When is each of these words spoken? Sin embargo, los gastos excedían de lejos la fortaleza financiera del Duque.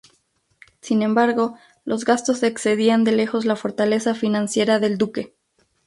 Sin 0.81 1.03
embargo, 1.03 1.59
los 1.85 2.05
gastos 2.05 2.41
excedían 2.41 3.03
de 3.03 3.11
lejos 3.11 3.45
la 3.45 3.55
fortaleza 3.55 4.15
financiera 4.15 4.79
del 4.79 4.97
Duque. 4.97 5.35